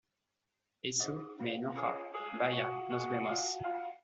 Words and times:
eso 0.81 1.35
me 1.39 1.53
enoja...¡ 1.57 1.95
vaya, 2.39 2.67
nos 2.89 3.07
vemos!... 3.07 3.59